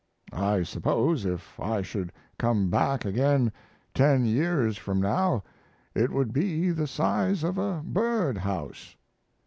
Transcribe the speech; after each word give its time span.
I 0.33 0.63
suppose 0.63 1.27
if 1.27 1.59
I 1.59 1.83
should 1.83 2.11
come 2.39 2.71
back 2.71 3.05
again 3.05 3.51
ten 3.93 4.25
years 4.25 4.75
from 4.75 4.99
now 4.99 5.43
it 5.93 6.09
would 6.09 6.33
be 6.33 6.71
the 6.71 6.87
size 6.87 7.43
of 7.43 7.59
a 7.59 7.83
birdhouse." 7.85 8.95